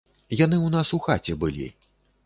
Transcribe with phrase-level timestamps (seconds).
[0.37, 1.73] Яны ў нас у хаце былі.